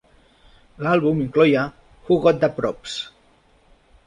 [0.85, 1.67] L'àlbum incloïa
[2.09, 2.97] Who Got Da Props?